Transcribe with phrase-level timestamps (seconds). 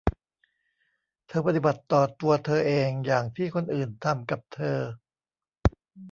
[1.27, 4.77] เธอปฏิบัติต่อตัวเธอเองอย่างที่คนอื่นทำกับเธอ